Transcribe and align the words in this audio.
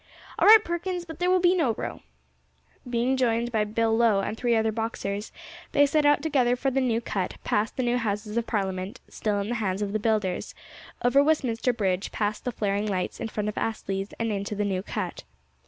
"All 0.39 0.47
right, 0.47 0.63
Perkins, 0.65 1.05
but 1.05 1.19
there 1.19 1.29
will 1.29 1.39
be 1.39 1.53
no 1.53 1.73
row." 1.75 2.01
Being 2.89 3.15
joined 3.17 3.51
by 3.51 3.65
Bill 3.65 3.95
Lowe 3.95 4.21
and 4.21 4.35
three 4.35 4.55
other 4.55 4.71
boxers, 4.71 5.31
they 5.73 5.85
set 5.85 6.07
out 6.07 6.23
together 6.23 6.55
for 6.55 6.71
the 6.71 6.81
New 6.81 7.01
Cut; 7.01 7.37
past 7.43 7.77
the 7.77 7.83
New 7.83 7.97
Houses 7.99 8.35
of 8.35 8.47
Parliament 8.47 8.99
still 9.09 9.39
in 9.39 9.49
the 9.49 9.53
hands 9.61 9.83
of 9.83 9.93
the 9.93 9.99
builders 9.99 10.55
over 11.05 11.23
Westminster 11.23 11.71
Bridge, 11.71 12.11
past 12.11 12.45
the 12.45 12.51
flaring 12.51 12.87
lights 12.87 13.19
in 13.19 13.27
front 13.27 13.47
of 13.47 13.59
Astley's, 13.59 14.11
and 14.17 14.31
into 14.31 14.55
the 14.55 14.65
New 14.65 14.81
Cut. 14.81 15.23